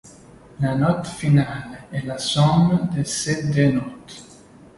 La 0.59 0.73
note 0.73 1.05
finale 1.05 1.83
est 1.91 2.07
la 2.07 2.17
somme 2.17 2.89
de 2.97 3.03
ces 3.03 3.51
deux 3.53 3.71
notes. 3.73 4.25